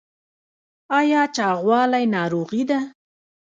ایا 0.99 1.21
چاغوالی 1.35 2.05
ناروغي 2.13 2.63
ده؟ 2.69 2.79